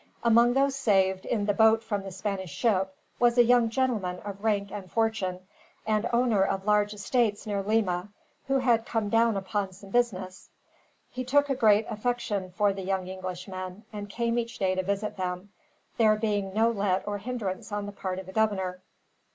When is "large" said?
6.65-6.91